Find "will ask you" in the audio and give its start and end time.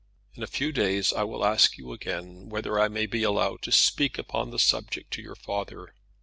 1.25-1.93